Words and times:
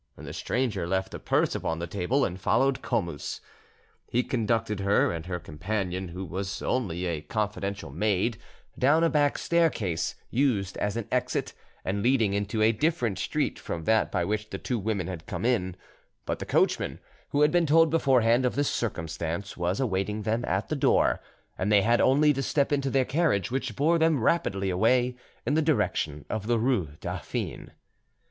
The 0.17 0.33
stranger 0.33 0.87
left 0.87 1.13
a 1.13 1.19
purse 1.19 1.53
upon 1.53 1.77
the 1.77 1.85
table, 1.85 2.25
and 2.25 2.41
followed 2.41 2.81
Comus. 2.81 3.39
He 4.09 4.23
conducted 4.23 4.79
her 4.79 5.11
and 5.11 5.27
her 5.27 5.39
companion, 5.39 6.07
who 6.07 6.25
was 6.25 6.63
only 6.63 7.05
a 7.05 7.21
confidential 7.21 7.91
maid, 7.91 8.39
down 8.79 9.03
a 9.03 9.11
back 9.11 9.37
staircase, 9.37 10.15
used 10.31 10.75
as 10.77 10.97
an 10.97 11.07
exit, 11.11 11.53
and 11.85 12.01
leading 12.01 12.33
into 12.33 12.63
a 12.63 12.71
different 12.71 13.19
street 13.19 13.59
from 13.59 13.83
that 13.83 14.11
by 14.11 14.25
which 14.25 14.49
the 14.49 14.57
two 14.57 14.79
women 14.79 15.05
had 15.05 15.27
come 15.27 15.45
in; 15.45 15.75
but 16.25 16.39
the 16.39 16.47
coachman, 16.47 16.97
who 17.29 17.41
had 17.43 17.51
been 17.51 17.67
told 17.67 17.91
beforehand 17.91 18.43
of 18.43 18.55
this 18.55 18.71
circumstance, 18.71 19.55
was 19.55 19.79
awaiting 19.79 20.23
them 20.23 20.43
at 20.45 20.67
the 20.69 20.75
door, 20.75 21.19
and 21.59 21.71
they 21.71 21.83
had 21.83 22.01
only 22.01 22.33
to 22.33 22.41
step 22.41 22.71
into 22.71 22.89
their 22.89 23.05
carriage, 23.05 23.51
which 23.51 23.75
bore 23.75 23.99
them 23.99 24.23
rapidly 24.23 24.71
away 24.71 25.15
in 25.45 25.53
the 25.53 25.61
direction 25.61 26.25
of 26.27 26.47
the 26.47 26.57
rue 26.57 26.93
Dauphine. 27.01 27.73